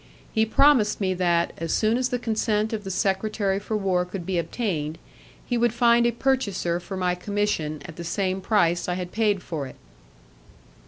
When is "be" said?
4.25-4.39